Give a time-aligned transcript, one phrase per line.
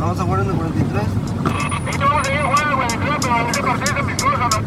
[0.00, 1.02] Vamos a jugar en el 43.
[4.42, 4.59] Ah,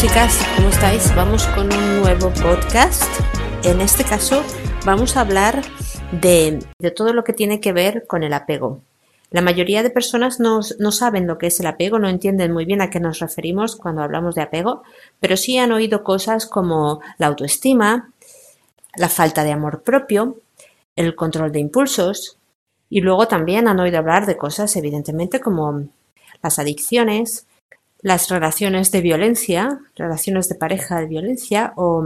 [0.00, 1.14] chicas, ¿cómo estáis?
[1.14, 3.04] Vamos con un nuevo podcast.
[3.64, 4.42] En este caso
[4.86, 5.60] vamos a hablar
[6.10, 8.80] de, de todo lo que tiene que ver con el apego.
[9.30, 12.64] La mayoría de personas no, no saben lo que es el apego, no entienden muy
[12.64, 14.84] bien a qué nos referimos cuando hablamos de apego,
[15.20, 18.10] pero sí han oído cosas como la autoestima,
[18.96, 20.40] la falta de amor propio,
[20.96, 22.38] el control de impulsos
[22.88, 25.88] y luego también han oído hablar de cosas evidentemente como
[26.42, 27.46] las adicciones,
[28.02, 32.04] las relaciones de violencia, relaciones de pareja de violencia o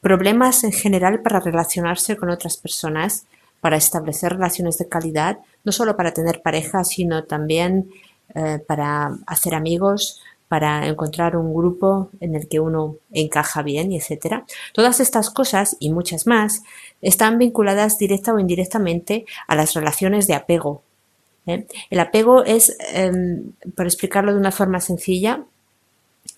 [0.00, 3.26] problemas en general para relacionarse con otras personas,
[3.60, 7.90] para establecer relaciones de calidad, no solo para tener pareja, sino también
[8.34, 14.44] eh, para hacer amigos, para encontrar un grupo en el que uno encaja bien, etcétera.
[14.72, 16.62] Todas estas cosas y muchas más
[17.02, 20.82] están vinculadas directa o indirectamente a las relaciones de apego,
[21.48, 21.66] ¿eh?
[21.90, 23.10] El apego es, eh,
[23.74, 25.44] por explicarlo de una forma sencilla,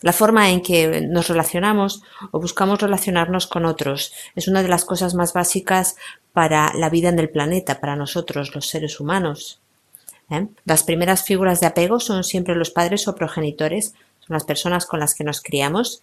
[0.02, 4.12] la forma en que nos relacionamos o buscamos relacionarnos con otros.
[4.34, 5.96] Es una de las cosas más básicas
[6.32, 9.60] para la vida en el planeta, para nosotros, los seres humanos.
[10.30, 10.46] ¿eh?
[10.64, 15.00] Las primeras figuras de apego son siempre los padres o progenitores, son las personas con
[15.00, 16.02] las que nos criamos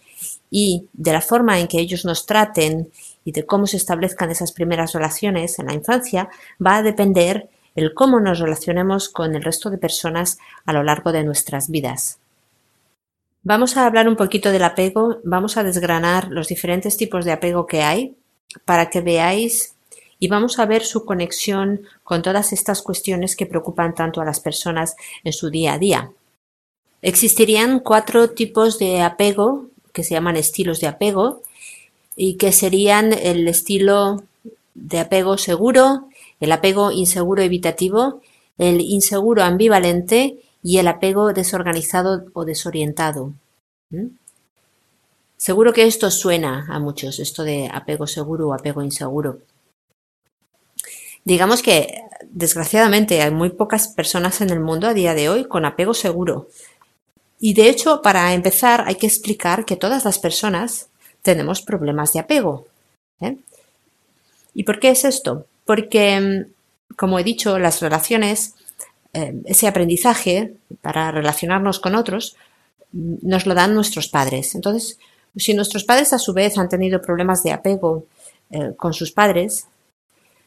[0.50, 2.92] y de la forma en que ellos nos traten
[3.24, 6.28] y de cómo se establezcan esas primeras relaciones en la infancia
[6.64, 7.48] va a depender
[7.78, 12.18] el cómo nos relacionemos con el resto de personas a lo largo de nuestras vidas.
[13.44, 17.66] Vamos a hablar un poquito del apego, vamos a desgranar los diferentes tipos de apego
[17.66, 18.16] que hay
[18.64, 19.76] para que veáis
[20.18, 24.40] y vamos a ver su conexión con todas estas cuestiones que preocupan tanto a las
[24.40, 26.10] personas en su día a día.
[27.00, 31.42] Existirían cuatro tipos de apego que se llaman estilos de apego
[32.16, 34.24] y que serían el estilo
[34.74, 36.07] de apego seguro,
[36.40, 38.20] el apego inseguro evitativo,
[38.58, 43.32] el inseguro ambivalente y el apego desorganizado o desorientado.
[45.36, 49.38] Seguro que esto suena a muchos, esto de apego seguro o apego inseguro.
[51.24, 55.64] Digamos que, desgraciadamente, hay muy pocas personas en el mundo a día de hoy con
[55.64, 56.48] apego seguro.
[57.38, 60.88] Y de hecho, para empezar, hay que explicar que todas las personas
[61.22, 62.66] tenemos problemas de apego.
[63.20, 63.36] ¿eh?
[64.54, 65.46] ¿Y por qué es esto?
[65.68, 66.46] Porque,
[66.96, 68.54] como he dicho, las relaciones,
[69.12, 72.36] eh, ese aprendizaje para relacionarnos con otros,
[72.90, 74.54] nos lo dan nuestros padres.
[74.54, 74.98] Entonces,
[75.36, 78.06] si nuestros padres a su vez han tenido problemas de apego
[78.48, 79.66] eh, con sus padres,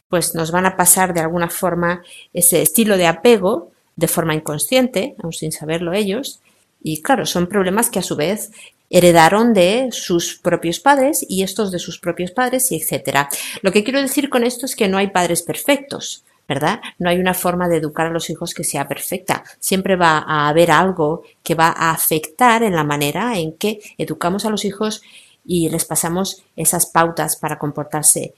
[0.10, 2.02] pues nos van a pasar de alguna forma
[2.34, 6.40] ese estilo de apego de forma inconsciente, aun sin saberlo ellos.
[6.82, 8.50] Y claro, son problemas que a su vez
[8.92, 13.30] heredaron de sus propios padres y estos de sus propios padres y etcétera.
[13.64, 16.24] Lo que quiero decir con esto es que no hay padres perfectos.
[16.48, 16.82] ¿verdad?
[17.00, 19.42] No hay una forma de educar a los hijos que sea perfecta.
[19.60, 24.44] Siempre va a haber algo que va a afectar en la manera en que educamos
[24.44, 25.02] a los hijos
[25.46, 28.34] y les pasamos esas pautas para comportarse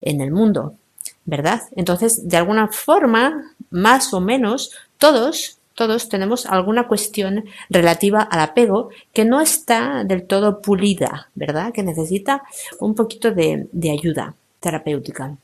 [0.00, 0.74] en el mundo,
[1.24, 1.62] ¿verdad?
[1.76, 8.90] Entonces, de alguna forma, más o menos, todos todos tenemos alguna cuestión relativa al apego
[9.12, 11.72] que no está del todo pulida, ¿verdad?
[11.72, 12.42] Que necesita
[12.78, 15.36] un poquito de, de ayuda terapéutica.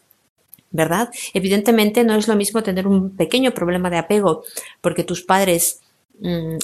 [0.71, 1.09] ¿Verdad?
[1.33, 4.45] Evidentemente no es lo mismo tener un pequeño problema de apego
[4.83, 5.81] porque tus padres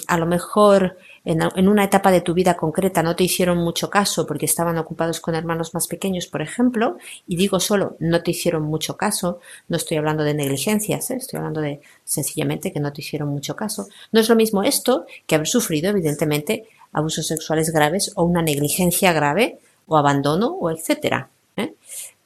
[0.07, 4.25] a lo mejor en, una etapa de tu vida concreta no te hicieron mucho caso
[4.27, 8.63] porque estaban ocupados con hermanos más pequeños, por ejemplo, y digo solo no te hicieron
[8.63, 11.15] mucho caso, no estoy hablando de negligencias, ¿eh?
[11.15, 13.87] estoy hablando de sencillamente que no te hicieron mucho caso.
[14.11, 19.13] No es lo mismo esto que haber sufrido, evidentemente, abusos sexuales graves o una negligencia
[19.13, 21.29] grave o abandono o etcétera.
[21.55, 21.73] ¿eh?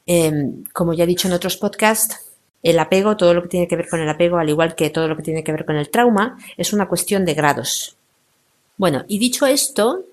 [0.06, 2.29] Em, como ya he dicho en otros podcasts,
[2.64, 5.08] el apego, todo lo que tiene que ver con el apego, al igual que todo
[5.08, 7.96] lo que tiene que ver con el trauma, es una cuestión de grados.
[8.78, 10.04] Bueno, y dicho esto,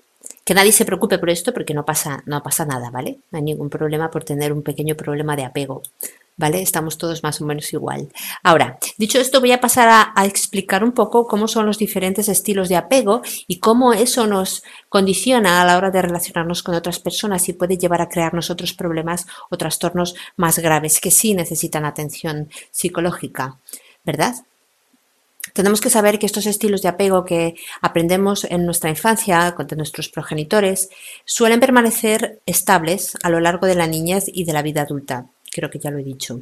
[0.43, 3.19] que nadie se preocupe por esto porque no pasa, no pasa nada, ¿vale?
[3.31, 5.83] No hay ningún problema por tener un pequeño problema de apego,
[6.37, 6.61] ¿vale?
[6.61, 8.07] Estamos todos más o menos igual.
[8.43, 12.69] Ahora, dicho esto, voy a pasar a, explicar un poco cómo son los diferentes estilos
[12.69, 17.49] de apego y cómo eso nos condiciona a la hora de relacionarnos con otras personas
[17.49, 22.49] y puede llevar a crearnos otros problemas o trastornos más graves que sí necesitan atención
[22.71, 23.57] psicológica,
[24.03, 24.35] ¿verdad?
[25.53, 30.09] Tenemos que saber que estos estilos de apego que aprendemos en nuestra infancia con nuestros
[30.09, 30.89] progenitores
[31.25, 35.25] suelen permanecer estables a lo largo de la niñez y de la vida adulta.
[35.57, 36.41] Creo que ya lo he dicho.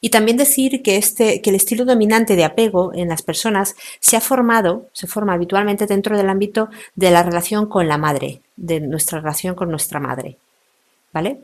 [0.00, 4.16] Y también decir que, este, que el estilo dominante de apego en las personas se
[4.16, 8.80] ha formado, se forma habitualmente dentro del ámbito de la relación con la madre, de
[8.80, 10.36] nuestra relación con nuestra madre.
[11.12, 11.42] ¿Vale?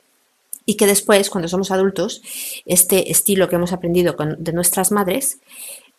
[0.67, 2.21] Y que después, cuando somos adultos,
[2.67, 5.39] este estilo que hemos aprendido de nuestras madres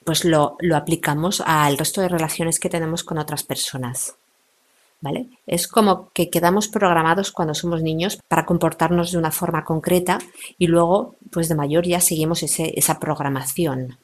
[0.03, 4.15] pues lo, aplicamos al resto de relaciones que tenemos con otras personas.
[5.05, 5.27] ¿Vale?
[5.45, 10.17] Es como que quedamos programados cuando somos niños para comportarnos de una forma concreta
[10.57, 13.99] y luego, pues de mayor ya seguimos esa programación.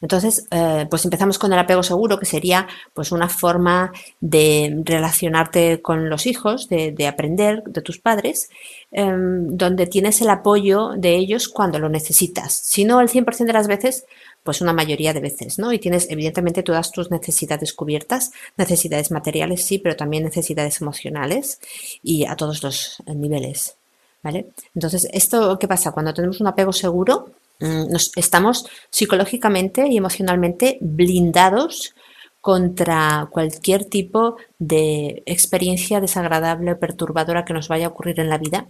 [0.00, 5.82] Entonces, eh, pues empezamos con el apego seguro, que sería pues una forma de relacionarte
[5.82, 8.48] con los hijos, de, aprender de tus padres,
[8.92, 12.54] em, donde tienes el apoyo de ellos cuando lo necesitas.
[12.54, 14.06] Si no, el 100% de las veces,
[14.46, 15.72] pues una mayoría de veces, ¿no?
[15.72, 21.60] Y tienes evidentemente todas tus necesidades cubiertas, necesidades materiales sí, pero también necesidades emocionales
[22.02, 23.76] y a todos los niveles,
[24.22, 24.46] ¿vale?
[24.74, 25.92] Entonces, ¿esto qué pasa?
[25.92, 27.28] Cuando tenemos un apego seguro,
[27.60, 31.94] mm, nos, estamos psicológicamente y emocionalmente blindados
[32.40, 38.38] contra cualquier tipo de experiencia desagradable o perturbadora que nos vaya a ocurrir en la
[38.38, 38.68] vida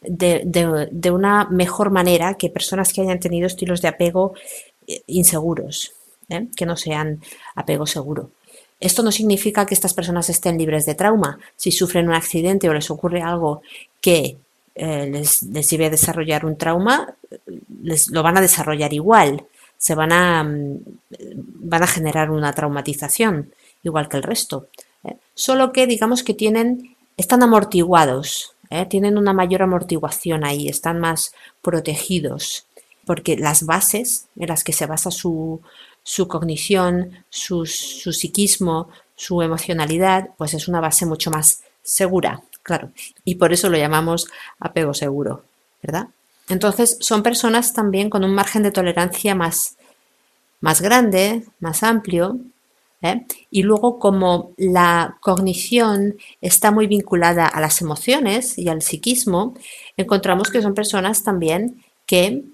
[0.00, 4.34] de, una mejor manera que personas que hayan tenido estilos de apego
[5.06, 5.92] inseguros,
[6.28, 6.48] ¿eh?
[6.56, 7.20] que no sean
[7.54, 8.30] apego seguro.
[8.80, 11.38] Esto no significa que estas personas estén libres de trauma.
[11.56, 13.62] Si sufren un accidente o les ocurre algo
[14.00, 14.38] que
[14.74, 17.14] eh, les, lleve a desarrollar un trauma,
[17.82, 19.44] les, lo van a desarrollar igual.
[19.76, 20.78] Se van a, mm,
[21.70, 23.52] van a generar una traumatización,
[23.82, 24.68] igual que el resto.
[25.02, 25.16] ¿eh?
[25.34, 28.54] Solo que digamos que tienen, están amortiguados,
[28.90, 31.32] tienen una mayor amortiguación ahí, están más
[31.62, 32.67] protegidos
[33.08, 35.62] porque las bases en las que se basa su,
[36.28, 42.90] cognición, su, psiquismo, su emocionalidad, pues es una base mucho más segura, claro.
[43.24, 44.26] Y por eso lo llamamos
[44.60, 45.42] apego seguro,
[45.82, 46.08] ¿verdad?
[46.50, 49.78] Entonces son personas también con un margen de tolerancia más,
[50.60, 52.38] más grande, más amplio,
[53.00, 53.24] ¿eh?
[53.50, 59.54] Y luego, como la cognición está muy vinculada a las emociones y al psiquismo,
[59.96, 62.44] encontramos que son personas también que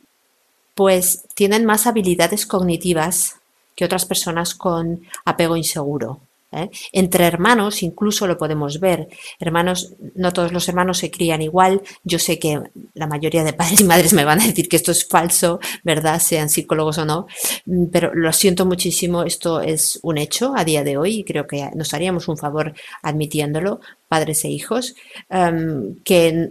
[0.75, 3.37] pues tienen más habilidades cognitivas
[3.77, 6.21] que otras personas con apego inseguro.
[6.55, 6.71] ¿Eh?
[6.93, 9.09] Entre hermanos incluso lo podemos ver.
[9.39, 11.83] Hermanos, no todos los hermanos se crían igual.
[12.03, 12.61] Yo sé que
[12.95, 16.21] la mayoría de padres y madres me van a decir que esto es falso, ¿verdad?
[16.21, 17.27] Sean psicólogos o no.
[17.67, 21.47] Mm, pero lo siento muchísimo, esto es un hecho a día de hoy y creo
[21.47, 24.95] que nos haríamos un favor admitiéndolo, padres e hijos,
[25.29, 26.51] em, que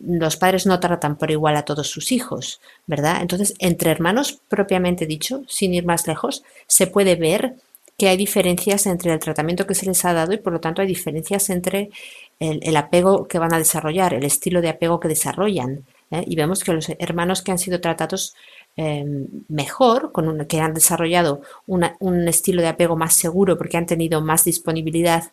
[0.00, 3.22] los padres no tratan por igual a todos sus hijos, ¿verdad?
[3.22, 7.56] Entonces, entre hermanos, propiamente dicho, sin ir más lejos, se puede ver
[7.98, 10.80] que hay diferencias entre el tratamiento que se les ha dado y por lo tanto
[10.80, 11.90] hay diferencias entre
[12.38, 15.84] el, apego que van a desarrollar, el estilo de apego que desarrollan.
[16.12, 16.22] ¿eh?
[16.24, 18.36] Y vemos que los hermanos que han sido tratados
[18.76, 24.20] em, mejor, con que han desarrollado un estilo de apego más seguro porque han tenido
[24.20, 25.32] más disponibilidad,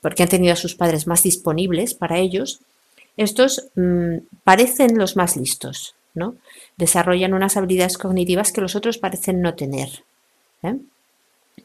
[0.00, 2.60] porque han tenido a sus padres más disponibles para ellos,
[3.16, 6.34] estos mm, parecen los más listos, ¿no?
[6.76, 10.02] Desarrollan unas habilidades cognitivas que los otros parecen no tener.
[10.64, 10.76] ¿eh?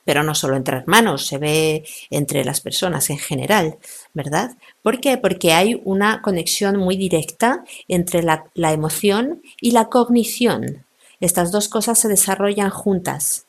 [0.06, 3.78] Pero no solo entre hermanos, se ve entre las personas en general,
[4.14, 4.52] ¿verdad?
[4.82, 5.18] ¿Por qué?
[5.18, 10.86] Porque hay una conexión muy directa entre la, emoción y la cognición.
[11.20, 13.46] Estas dos cosas se desarrollan juntas.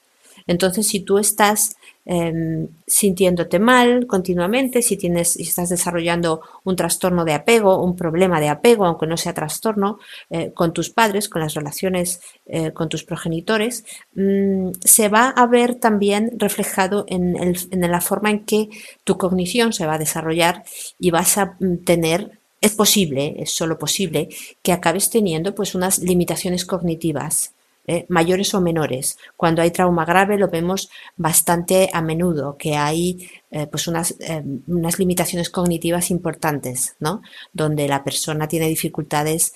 [0.47, 1.77] Entonces, si tú estás
[2.07, 8.41] em, sintiéndote mal continuamente, si, tienes, si estás desarrollando un trastorno de apego, un problema
[8.41, 9.99] de apego, aunque no sea trastorno,
[10.31, 13.85] eh, con tus padres, con las relaciones eh, con tus progenitores,
[14.15, 18.69] mm, se va a ver también reflejado en, en la forma en que
[19.05, 20.65] tu cognición se va a desarrollar
[20.99, 24.29] y vas a mm, tener es posible, es solo posible,
[24.63, 27.56] que acabes teniendo pues unas limitaciones cognitivas.
[27.87, 28.07] ¿Eh?
[28.09, 29.19] mayores o menores.
[29.37, 34.43] Cuando hay trauma grave lo vemos bastante a menudo, que hay eh, pues unas, eh,
[34.67, 37.23] unas, limitaciones cognitivas importantes, ¿no?
[37.53, 39.55] donde la persona tiene dificultades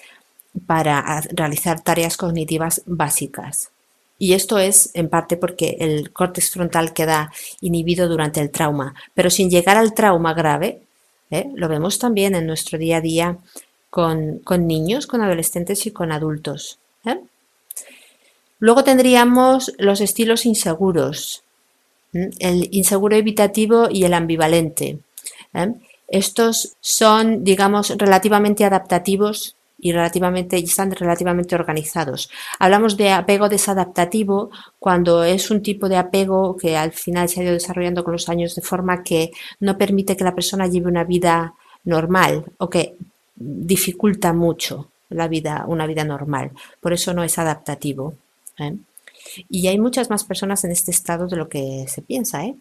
[0.67, 3.71] para realizar tareas cognitivas básicas.
[4.19, 7.33] Y esto es en parte porque el córtex frontal queda
[7.63, 10.83] inhibido durante el trauma, pero sin llegar al trauma grave.
[11.55, 13.39] Lo vemos también en nuestro día a día
[13.89, 16.79] con, niños, con adolescentes y con adultos.
[18.61, 21.43] Luego tendríamos los estilos inseguros,
[22.13, 24.99] el inseguro evitativo y el ambivalente.
[26.09, 32.31] Estos son, digamos, relativamente adaptativos y relativamente están relativamente organizados.
[32.59, 37.45] Hablamos de apego desadaptativo cuando es un tipo de apego que al final se ha
[37.45, 41.05] ido desarrollando con los años de forma que no permite que la persona lleve una
[41.05, 42.95] vida normal o que
[43.37, 46.51] dificulta mucho la vida, una vida normal.
[46.81, 48.15] Por eso no es adaptativo.
[48.61, 48.77] ¿Eh?
[49.49, 52.45] Y hay muchas más personas en este estado de lo que se piensa.
[52.45, 52.57] ¿eh?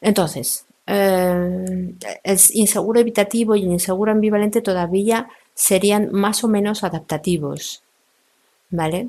[0.00, 7.82] Entonces, eh, el inseguro evitativo y el inseguro ambivalente todavía serían más o menos adaptativos,
[8.70, 9.08] ¿vale?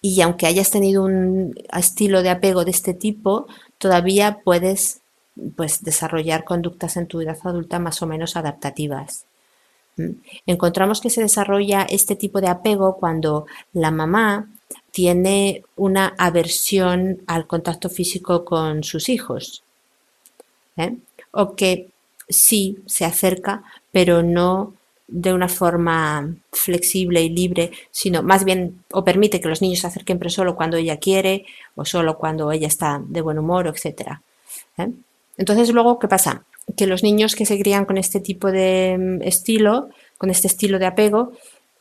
[0.00, 3.46] Y aunque hayas tenido un estilo de apego de este tipo,
[3.78, 5.00] todavía puedes
[5.56, 9.24] pues, desarrollar conductas en tu edad adulta más o menos adaptativas.
[10.46, 14.48] Encontramos que se desarrolla este tipo de apego cuando la mamá
[14.94, 19.64] tiene una aversión al contacto físico con sus hijos.
[20.76, 20.94] ¿eh?
[21.32, 21.88] O que
[22.28, 24.72] sí se acerca, pero no
[25.08, 29.88] de una forma flexible y libre, sino más bien o permite que los niños se
[29.88, 34.20] acerquen pero solo cuando ella quiere o solo cuando ella está de buen humor, etc.
[34.78, 34.92] ¿eh?
[35.36, 36.44] Entonces luego, ¿qué pasa?
[36.76, 40.78] Que los niños que se crían con este tipo de mm, estilo, con este estilo
[40.78, 41.32] de apego,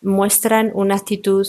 [0.03, 1.47] muestran una actitud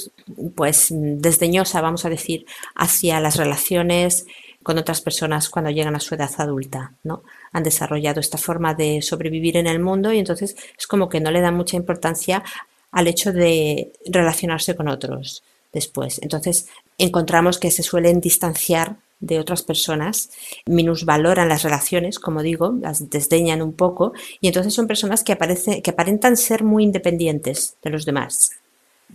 [0.54, 4.26] pues desdeñosa, vamos a decir, hacia las relaciones
[4.62, 7.22] con otras personas cuando llegan a su edad adulta, ¿no?
[7.52, 11.30] Han desarrollado esta forma de sobrevivir en el mundo y entonces es como que no
[11.30, 12.42] le dan mucha importancia
[12.90, 15.42] al hecho de relacionarse con otros
[15.72, 16.20] después.
[16.22, 18.96] Entonces encontramos que se suelen distanciar
[19.26, 20.30] de otras personas,
[20.66, 25.36] minusvaloran las relaciones, como digo, las desdeñan un poco, y entonces son personas que,
[25.82, 28.52] que aparentan ser muy independientes de los demás.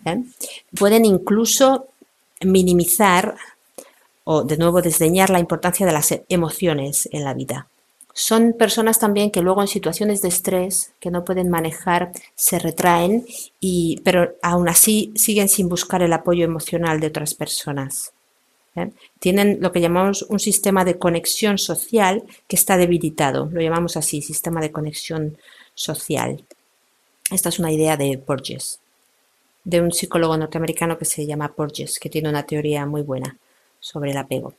[0.05, 0.23] ¿eh?
[0.77, 1.87] Pueden incluso
[2.41, 3.35] minimizar
[4.23, 7.67] o de nuevo desdeñar la importancia de las emociones en la vida.
[8.13, 13.25] Son personas también que luego en situaciones de estrés que no pueden manejar se retraen
[13.59, 18.11] y pero aún así siguen sin buscar el apoyo emocional de otras personas.
[18.75, 18.91] ¿Eh?
[19.19, 23.49] Tienen lo que llamamos un sistema de conexión social que está debilitado.
[23.51, 25.37] Lo llamamos así, sistema de conexión
[25.73, 26.43] social.
[27.31, 28.79] Esta es una idea de Porges,
[29.63, 33.37] de un psicólogo norteamericano que se llama Porges, que tiene una teoría muy buena
[33.79, 34.53] sobre el apego.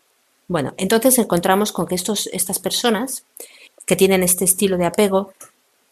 [0.48, 3.24] Bueno, entonces encontramos con que estos, estas personas
[3.86, 5.32] que tienen este estilo de apego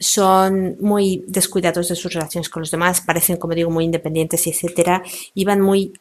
[0.01, 5.03] son muy descuidados de sus relaciones con los demás, parecen, como digo, muy independientes, etcétera,
[5.35, 5.93] y van muy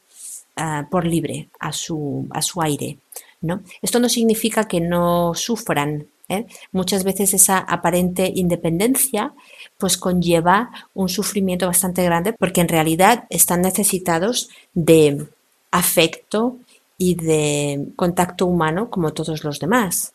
[0.57, 2.97] ah, por libre a su, a su aire.
[3.41, 3.61] ¿no?
[3.81, 6.07] Esto no significa que no sufran.
[6.27, 6.45] ¿eh?
[6.71, 9.33] Muchas veces esa aparente independencia
[9.77, 15.27] pues conlleva un sufrimiento bastante grande porque en realidad están necesitados de
[15.71, 16.57] afecto,
[16.97, 20.13] y de contacto humano como todos los demás.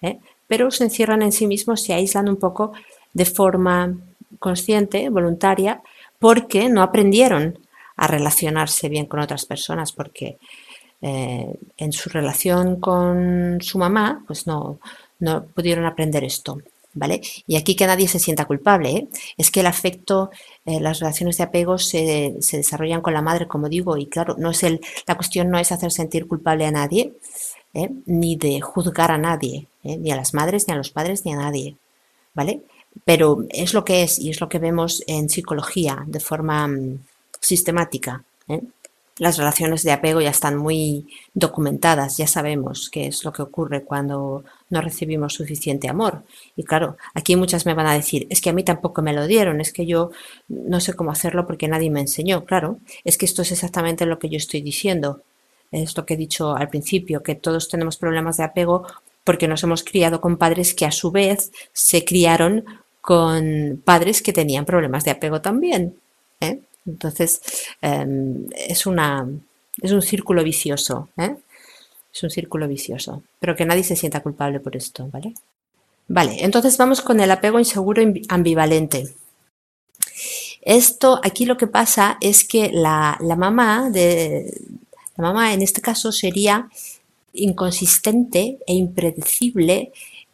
[0.00, 0.18] ¿eh?
[0.46, 2.72] Pero se encierran en sí mismos, se aíslan un poco
[3.12, 3.96] de forma
[4.38, 5.82] consciente, voluntaria,
[6.18, 7.58] porque no aprendieron
[8.00, 10.38] a relacionarse bien con otras personas, porque
[11.02, 14.78] eh, en su relación con su mamá, pues no,
[15.18, 16.58] no pudieron aprender esto.
[16.92, 17.20] ¿Vale?
[17.46, 19.08] Y aquí que nadie se sienta culpable, ¿eh?
[19.36, 20.30] es que el afecto,
[20.66, 24.50] eh, las relaciones de apego se, desarrollan con la madre, como digo, y claro, no
[24.50, 27.12] es el, la cuestión no es hacer sentir culpable a nadie,
[28.06, 31.36] ni de juzgar a nadie, ni a las madres, ni a los padres, ni a
[31.36, 31.76] nadie,
[32.34, 32.62] ¿vale?
[33.04, 36.68] Pero es lo que es y es lo que vemos en psicología de forma
[37.40, 38.24] sistemática.
[39.18, 43.84] Las relaciones de apego ya están muy documentadas, ya sabemos qué es lo que ocurre
[43.84, 46.22] cuando no recibimos suficiente amor.
[46.56, 49.26] Y claro, aquí muchas me van a decir, es que a mí tampoco me lo
[49.26, 50.10] dieron, es que yo
[50.48, 52.46] no sé cómo hacerlo porque nadie me enseñó.
[52.46, 55.20] Claro, es que esto es exactamente lo que yo estoy diciendo.
[55.70, 58.86] Es lo que he dicho al principio, que todos tenemos problemas de apego
[59.22, 62.64] porque nos hemos criado con padres que a su vez se criaron
[63.00, 65.96] con padres que tenían problemas de apego también.
[66.40, 66.60] ¿eh?
[66.86, 67.40] Entonces,
[67.82, 69.28] em, es, una,
[69.80, 71.08] es un círculo vicioso.
[71.16, 71.36] ¿eh?
[72.12, 73.22] Es un círculo vicioso.
[73.38, 75.34] Pero que nadie se sienta culpable por esto, ¿vale?
[76.08, 79.14] Vale, entonces vamos con el apego inseguro ambivalente.
[80.62, 84.52] Esto, aquí lo que pasa es que la, la mamá de,
[85.16, 86.68] la mamá en este caso sería
[87.32, 89.92] inconsistente e impredecible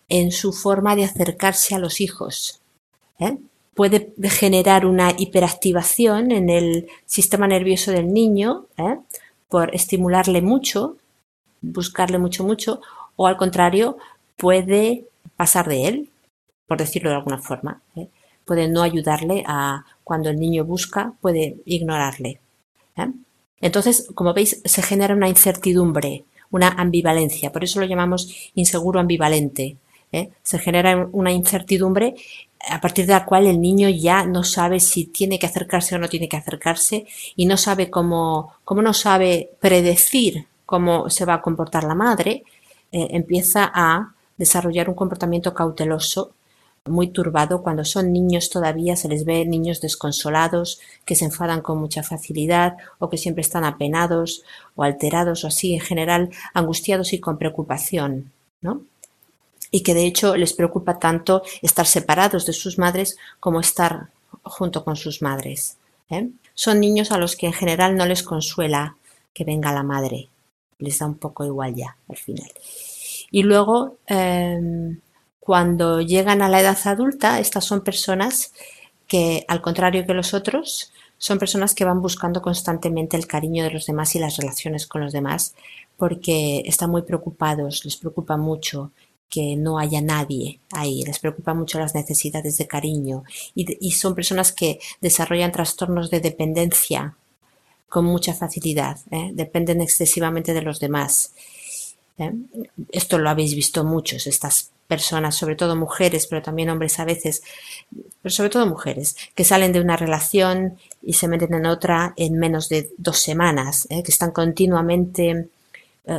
[0.08, 2.60] en su forma de acercarse a los hijos.
[3.18, 3.36] ¿eh?
[3.76, 8.96] Puede generar una hiperactivación en el sistema nervioso del niño ¿eh?
[9.50, 10.96] por estimularle mucho,
[11.60, 12.80] buscarle mucho, mucho,
[13.16, 13.98] o al contrario,
[14.38, 15.04] puede
[15.36, 16.08] pasar de él,
[16.66, 17.82] por decirlo de alguna forma.
[17.96, 18.08] ¿eh?
[18.46, 22.40] Puede no ayudarle a cuando el niño busca, puede ignorarle.
[23.60, 29.76] Entonces, como veis, se genera una incertidumbre, una ambivalencia, por eso lo llamamos inseguro ambivalente.
[30.12, 30.30] ¿Eh?
[30.42, 32.14] Se genera una incertidumbre
[32.68, 35.98] a partir de la cual el niño ya no sabe si tiene que acercarse o
[35.98, 41.34] no tiene que acercarse y no sabe cómo, cómo no sabe predecir cómo se va
[41.34, 42.42] a comportar la madre,
[42.90, 46.32] eh, empieza a desarrollar un comportamiento cauteloso
[46.86, 51.78] muy turbado cuando son niños todavía se les ve niños desconsolados que se enfadan con
[51.78, 54.44] mucha facilidad o que siempre están apenados
[54.76, 58.82] o alterados o así en general angustiados y con preocupación ¿no?
[59.70, 64.08] Y que de hecho les preocupa tanto estar separados de sus madres como estar
[64.42, 65.78] junto con sus madres
[66.10, 66.28] ¿eh?
[66.54, 68.96] son niños a los que en general no les consuela
[69.32, 70.28] que venga la madre
[70.78, 72.50] les da un poco igual ya al final
[73.30, 75.00] y luego em,
[75.46, 78.52] cuando llegan a la edad adulta, estas son personas
[79.06, 83.70] que, al contrario que los otros, son personas que van buscando constantemente el cariño de
[83.70, 85.54] los demás y las relaciones con los demás
[85.96, 88.90] porque están muy preocupados, les preocupa mucho
[89.28, 94.52] que no haya nadie ahí, les preocupa mucho las necesidades de cariño y, son personas
[94.52, 97.16] que desarrollan trastornos de dependencia
[97.88, 99.30] con mucha facilidad, ¿eh?
[99.32, 101.32] dependen excesivamente de los demás.
[102.18, 102.32] ¿eh?
[102.90, 107.42] Esto lo habéis visto muchos, estas personas, sobre todo mujeres, pero también hombres a veces,
[108.22, 112.38] pero sobre todo mujeres, que salen de una relación y se meten en otra en
[112.38, 114.02] menos de dos semanas, ¿eh?
[114.02, 115.48] que están continuamente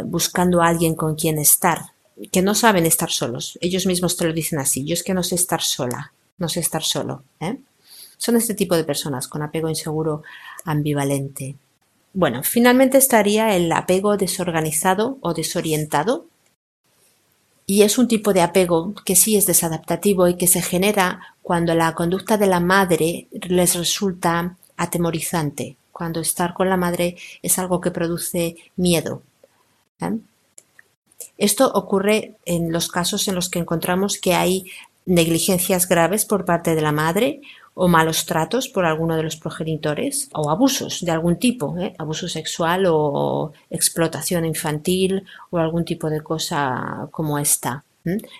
[0.04, 1.93] buscando a alguien con quien estar,
[2.32, 3.58] que no saben estar solos.
[3.62, 6.60] Ellos mismos te lo dicen así, yo es que no sé estar sola, no sé
[6.60, 7.23] estar solo.
[7.39, 7.58] ¿eh?
[8.17, 10.23] Son este tipo de personas con apego inseguro
[10.65, 11.56] ambivalente.
[12.13, 16.25] Bueno, finalmente estaría el apego desorganizado o desorientado,
[17.69, 21.75] y es un tipo de apego que sí es desadaptativo y que se genera cuando
[21.75, 27.82] la conducta de la madre les resulta atemorizante, cuando estar con la madre es algo
[27.82, 29.21] que produce miedo.
[29.99, 30.17] ¿eh?
[31.38, 34.65] Esto ocurre en los casos en los que encontramos que hay
[35.06, 37.41] negligencias graves por parte de la madre
[37.73, 41.93] o malos tratos por alguno de los progenitores o abusos de algún tipo, ¿eh?
[41.97, 47.84] abuso sexual o explotación infantil o algún tipo de cosa como esta.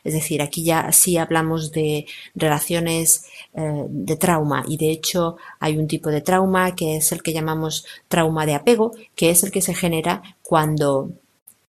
[0.04, 5.78] Es decir, aquí ya sí hablamos de relaciones eh, de trauma y de hecho hay
[5.78, 9.52] un tipo de trauma que es el que llamamos trauma de apego, que es el
[9.52, 11.12] que se genera cuando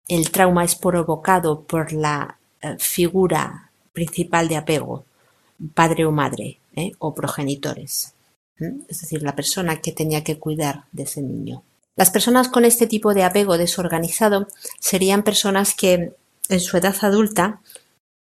[0.07, 5.05] el trauma es provocado por la eh, figura principal de apego,
[5.73, 6.91] padre o madre, ¿eh?
[6.99, 8.13] o progenitores.
[8.87, 11.63] Es decir, la persona que tenía que cuidar de ese niño.
[11.95, 14.47] Las personas con este tipo de apego desorganizado
[14.79, 16.13] serían personas que
[16.49, 17.61] en su edad adulta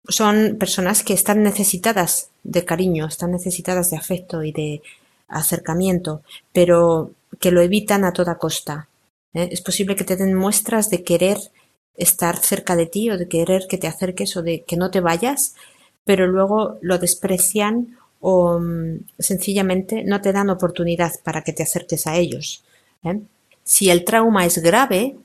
[0.09, 4.83] son personas que están necesitadas de cariño, están necesitadas de afecto y de
[5.29, 8.89] acercamiento, pero que lo evitan a toda costa.
[9.33, 9.49] ¿eh?
[9.51, 11.39] Es posible que te den muestras de querer
[11.97, 15.01] estar cerca de ti o de querer que te acerques o de que no te
[15.01, 15.55] vayas,
[16.05, 22.07] pero luego lo desprecian o mm, sencillamente no te dan oportunidad para que te acerques
[22.07, 22.65] a ellos.
[23.05, 23.21] ¿eh?
[23.63, 25.17] Si el trauma es grave,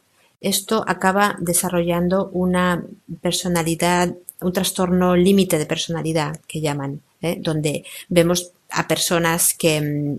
[0.42, 2.84] esto acaba desarrollando una
[3.22, 7.38] personalidad, un trastorno límite de personalidad que llaman, ¿eh?
[7.40, 10.18] donde vemos a personas que mm,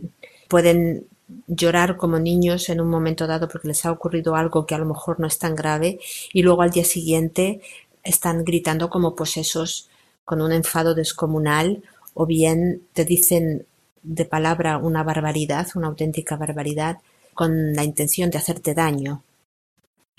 [0.48, 1.06] pueden
[1.46, 4.86] llorar como niños en un momento dado porque les ha ocurrido algo que a lo
[4.86, 5.98] mejor no es tan grave
[6.32, 7.60] y luego al día siguiente
[8.02, 9.88] están gritando como posesos
[10.24, 11.82] con un enfado descomunal
[12.14, 13.66] o bien te dicen
[14.02, 16.98] de palabra una barbaridad, una auténtica barbaridad,
[17.34, 19.22] con la intención de hacerte daño.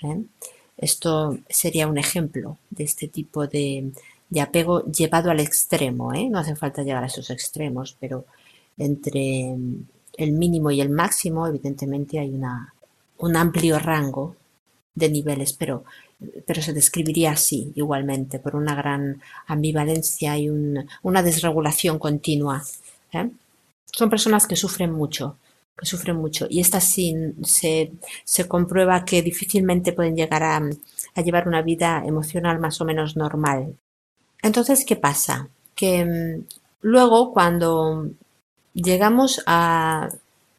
[0.02, 0.22] ¿eh?
[0.76, 3.92] Esto sería un ejemplo de este tipo de,
[4.40, 6.12] apego llevado al extremo.
[6.14, 6.28] ¿eh?
[6.28, 8.24] No hace falta llegar a esos extremos, pero
[8.78, 9.56] entre
[10.16, 12.74] el mínimo y el máximo, evidentemente, hay una,
[13.18, 14.36] un amplio rango
[14.94, 15.84] de niveles, pero,
[16.46, 22.62] pero se describiría así igualmente, por una gran ambivalencia y una desregulación continua.
[23.12, 23.30] ¿eh?
[23.86, 25.38] Son personas que sufren mucho,
[25.76, 27.92] que sufren mucho, y estas sí se,
[28.24, 30.60] se comprueba que difícilmente pueden llegar a,
[31.14, 33.76] a llevar una vida emocional más o menos normal.
[34.42, 35.48] Entonces, ¿qué pasa?
[35.74, 36.44] Que mm,
[36.82, 38.10] luego cuando
[38.74, 40.10] llegamos a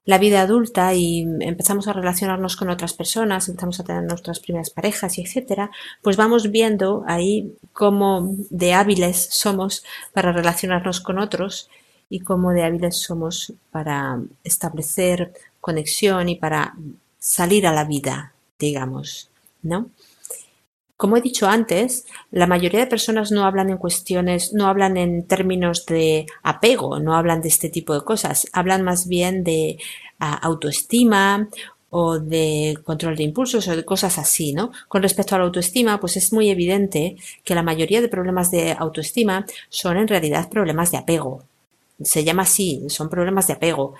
[0.06, 4.70] la vida adulta y empezamos a relacionarnos con otras personas, empezamos a tener nuestras primeras
[4.70, 5.72] parejas y etcétera,
[6.02, 11.70] pues vamos viendo ahí cómo de hábiles somos para relacionarnos con otros
[12.10, 16.76] y cómo de hábiles somos para establecer conexión y para
[17.18, 19.30] salir a la vida, digamos,
[19.62, 19.90] ¿no?
[21.04, 25.28] Como he dicho antes, la mayoría de personas no hablan en cuestiones, no hablan en
[25.28, 29.80] términos de apego, no hablan de este tipo de cosas, hablan más bien de
[30.20, 31.50] ah, autoestima
[31.90, 34.72] o de control de impulsos o de cosas así, ¿no?
[34.88, 38.72] Con respecto a la autoestima, pues es muy evidente que la mayoría de problemas de
[38.72, 41.44] autoestima son en realidad problemas de apego.
[42.02, 43.96] Se llama así, son problemas de apego.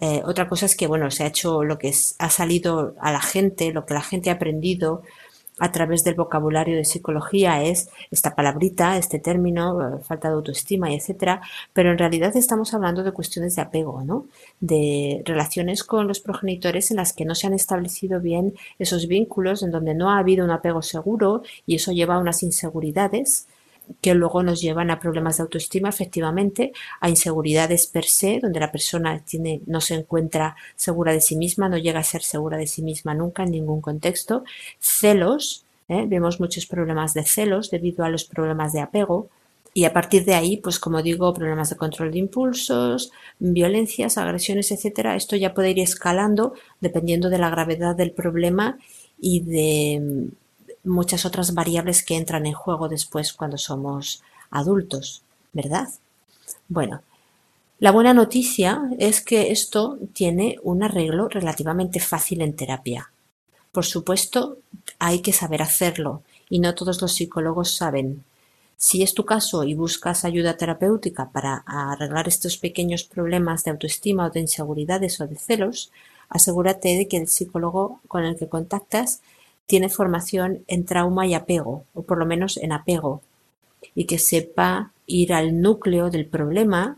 [0.00, 3.20] Eh, otra cosa es que, bueno, se ha hecho lo que ha salido a la
[3.20, 5.04] gente, lo que la gente ha aprendido
[5.58, 10.92] a través del vocabulario de psicología es esta palabrita, este término, eh, falta de autoestima
[10.92, 11.40] etcétera,
[11.72, 14.26] pero en realidad estamos hablando de cuestiones de apego, ¿no?
[14.60, 19.62] De relaciones con los progenitores en las que no se han establecido bien esos vínculos,
[19.62, 23.46] en donde no ha habido un apego seguro y eso lleva a unas inseguridades
[24.00, 28.72] que luego nos llevan a problemas de autoestima, efectivamente, a inseguridades per se, donde la
[28.72, 32.66] persona tiene, no se encuentra segura de sí misma, no llega a ser segura de
[32.66, 34.44] sí misma nunca en ningún contexto,
[34.78, 36.04] celos, ¿eh?
[36.06, 39.28] vemos muchos problemas de celos debido a los problemas de apego,
[39.74, 44.72] y a partir de ahí, pues como digo, problemas de control de impulsos, violencias, agresiones,
[44.72, 45.14] etcétera.
[45.14, 48.78] Esto ya puede ir escalando dependiendo de la gravedad del problema
[49.20, 50.30] y de
[50.84, 55.88] muchas otras variables que entran en juego después cuando somos adultos, ¿verdad?
[56.68, 57.02] Bueno,
[57.78, 63.12] la buena noticia es que esto tiene un arreglo relativamente fácil en terapia.
[63.70, 64.58] Por supuesto,
[64.98, 68.24] hay que saber hacerlo y no todos los psicólogos saben.
[68.76, 74.26] Si es tu caso y buscas ayuda terapéutica para arreglar estos pequeños problemas de autoestima
[74.26, 75.90] o de inseguridades o de celos,
[76.28, 79.20] asegúrate de que el psicólogo con el que contactas
[79.68, 83.20] tiene formación en trauma y apego, o por lo menos en apego,
[83.94, 86.96] y que sepa ir al núcleo del problema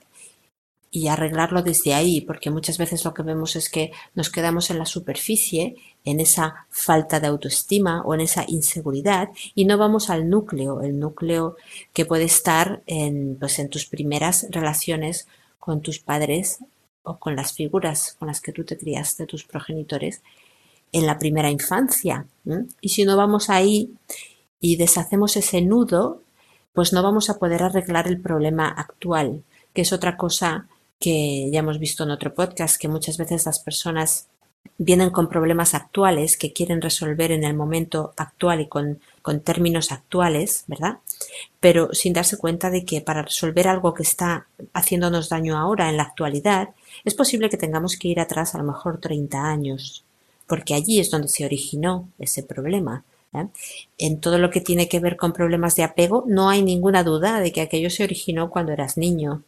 [0.93, 4.79] y arreglarlo desde ahí, porque muchas veces lo que vemos es que nos quedamos en
[4.79, 10.29] la superficie, en esa falta de autoestima o en esa inseguridad y no vamos al
[10.29, 11.57] núcleo, el núcleo
[11.93, 15.27] que puede estar en, pues, en tus primeras relaciones
[15.59, 16.61] con tus padres
[17.03, 20.23] o con las figuras con las que tú te criaste, tus progenitores,
[20.93, 22.27] en la primera infancia.
[22.81, 23.91] Y si no vamos ahí
[24.61, 26.23] y deshacemos ese nudo,
[26.73, 30.67] pues no vamos a poder arreglar el problema actual, que es otra cosa
[30.99, 34.29] que ya hemos visto en otro podcast, que muchas veces las personas
[34.77, 39.93] vienen con problemas actuales que quieren resolver en el momento actual y con, con, términos
[39.93, 40.99] actuales, ¿verdad?
[41.61, 45.97] Pero sin darse cuenta de que para resolver algo que está haciéndonos daño ahora en
[45.97, 46.71] la actualidad,
[47.05, 50.05] es posible que tengamos que ir atrás a lo mejor 30 años,
[50.51, 53.05] porque allí es donde se originó ese problema.
[53.99, 57.39] En todo lo que tiene que ver con problemas de apego, no hay ninguna duda
[57.39, 59.45] de que aquello se originó cuando eras niño.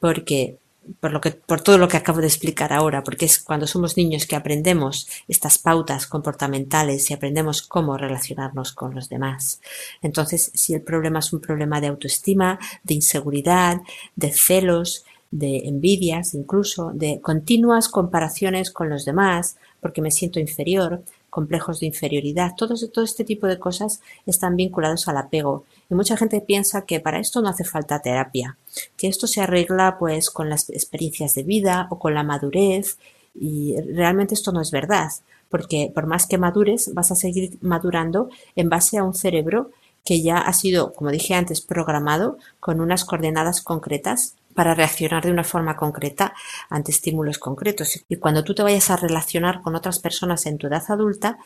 [0.00, 0.56] Porque
[0.98, 3.96] por, lo que, por todo lo que acabo de explicar ahora, porque es cuando somos
[3.96, 9.60] niños que aprendemos estas pautas comportamentales y aprendemos cómo relacionarnos con los demás.
[10.02, 13.82] Entonces, si el problema es un problema de autoestima, de inseguridad,
[14.16, 21.02] de celos, de envidias, incluso de continuas comparaciones con los demás, porque me siento inferior,
[21.30, 25.64] complejos de inferioridad, todo, todo este tipo de cosas están vinculados al apego.
[25.88, 28.58] Y mucha gente piensa que para esto no hace falta terapia,
[28.96, 32.98] que esto se arregla pues con las experiencias de vida o con la madurez,
[33.32, 35.08] y realmente esto no es verdad,
[35.48, 39.70] porque por más que madures, vas a seguir madurando en base a un cerebro
[40.04, 45.30] que ya ha sido, como dije antes, programado con unas coordenadas concretas para reaccionar de
[45.30, 46.34] una forma concreta
[46.68, 48.04] ante estímulos concretos.
[48.08, 51.38] Y cuando tú te vayas a relacionar con otras personas en tu edad adulta,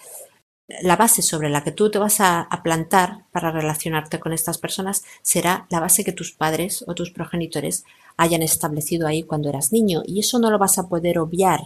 [0.82, 5.04] la base sobre la que tú te vas a, plantar para relacionarte con estas personas
[5.20, 7.84] será la base que tus padres o tus progenitores
[8.16, 10.02] hayan establecido ahí cuando eras niño.
[10.06, 11.60] Y eso no lo vas a poder obviar,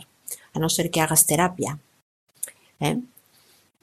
[0.53, 1.79] a no ser que hagas terapia.
[2.81, 2.99] ¿eh?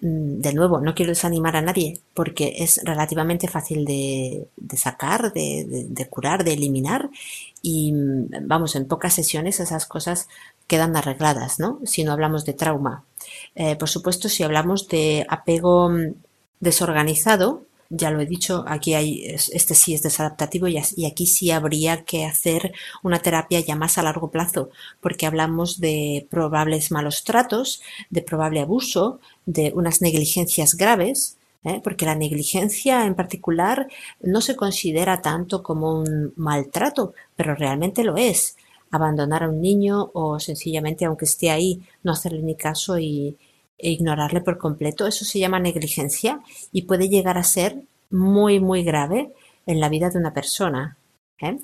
[0.02, 6.08] Mm, de nuevo, no quiero desanimar a nadie porque es relativamente fácil de, sacar, de,
[6.10, 7.10] curar, de eliminar
[7.62, 10.28] y mm, vamos, en pocas sesiones esas cosas
[10.68, 11.80] quedan arregladas, ¿no?
[11.86, 13.04] Si no hablamos de trauma.
[13.56, 16.14] Eh, por supuesto, si hablamos de apego mm,
[16.60, 22.04] desorganizado, ya lo he dicho, aquí hay, este sí es desadaptativo y, aquí sí habría
[22.04, 24.70] que hacer una terapia ya más a largo plazo,
[25.02, 31.82] porque hablamos de probables malos tratos, de probable abuso, de unas negligencias graves, ¿eh?
[31.84, 33.88] porque la negligencia en particular
[34.22, 38.58] no se considera tanto como un maltrato, pero realmente lo es.
[38.92, 43.38] Abandonar a un niño o sencillamente, aunque esté ahí, no hacerle ni caso y,
[43.78, 49.34] ignorarle por completo, eso se llama negligencia y puede llegar a ser muy, muy grave
[49.66, 50.98] en la vida de una persona.
[51.42, 51.58] ¿eh?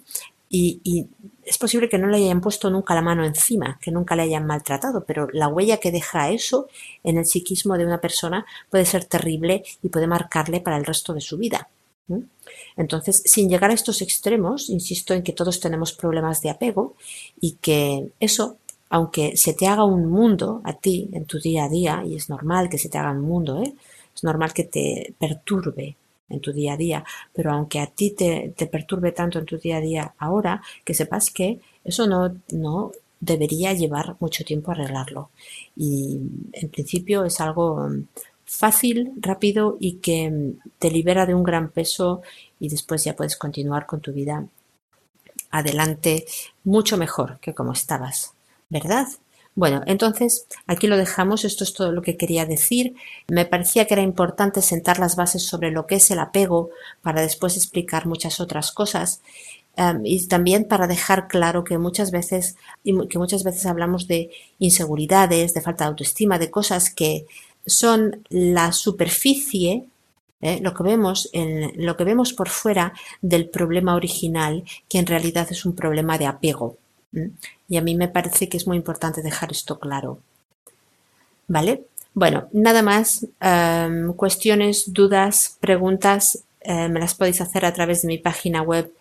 [0.54, 1.08] Y,
[1.44, 4.46] es posible que no le hayan puesto nunca la mano encima, que nunca le hayan
[4.46, 6.68] maltratado, pero la huella que deja eso
[7.04, 11.14] en el psiquismo de una persona puede ser terrible y puede marcarle para el resto
[11.14, 11.70] de su vida.
[12.76, 16.96] Entonces, sin llegar a estos extremos, insisto en que todos tenemos problemas de apego
[17.40, 18.58] y que eso
[18.92, 22.30] aunque se te haga un mundo a ti en tu día a día, y es
[22.30, 23.74] normal que se te haga un mundo, ¿eh?
[24.14, 25.96] es normal que te perturbe
[26.28, 29.78] en tu día a día, pero aunque a ti te, perturbe tanto en tu día
[29.78, 35.30] a día ahora, que sepas que eso no, no debería llevar mucho tiempo arreglarlo.
[35.76, 36.20] Y
[36.52, 37.90] en principio es algo
[38.44, 42.22] fácil, rápido y que te libera de un gran peso
[42.60, 44.46] y después ya puedes continuar con tu vida
[45.50, 46.26] adelante
[46.66, 48.34] mucho mejor que como estabas.
[48.72, 49.08] ¿Verdad?
[49.54, 52.96] Bueno, entonces aquí lo dejamos, esto es todo lo que quería decir.
[53.28, 56.70] Me parecía que era importante sentar las bases sobre lo que es el apego
[57.02, 59.22] para después explicar muchas otras cosas.
[59.76, 65.54] Em, y también para dejar claro que muchas veces que muchas veces hablamos de inseguridades,
[65.54, 67.26] de falta de autoestima, de cosas que
[67.66, 69.86] son la superficie,
[70.42, 70.60] ¿eh?
[70.62, 75.48] lo que vemos en, lo que vemos por fuera del problema original, que en realidad
[75.52, 76.78] es un problema de apego.
[77.68, 80.20] Y a mí me parece que es muy importante dejar esto claro.
[81.48, 81.86] ¿Vale?
[82.14, 83.28] Bueno, nada más.
[83.40, 88.92] Em, cuestiones, dudas, preguntas, eh, me las podéis hacer a través de mi página web.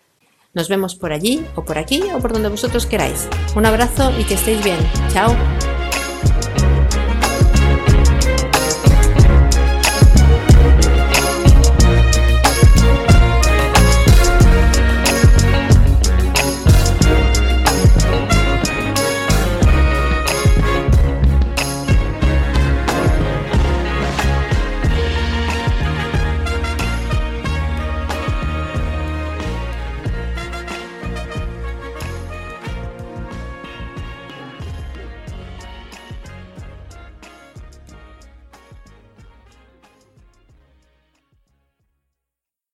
[0.53, 3.27] Nos vemos por allí o por aquí o por donde vosotros queráis.
[3.55, 4.79] Un abrazo y que estéis bien.
[5.13, 5.35] Chao.